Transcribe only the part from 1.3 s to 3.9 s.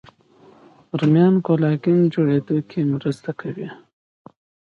د کولاګین جوړېدو کې مرسته کوي